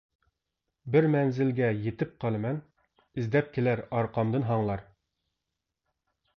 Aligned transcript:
بىر 0.95 1.07
مەنزىلگە 1.15 1.67
يېتىپ 1.83 2.15
قالىمەن، 2.25 2.59
ئىزدەپ 3.19 3.53
كېلەر 3.59 3.87
ئارقامدىن 3.91 4.51
ھاڭلار. 4.51 4.85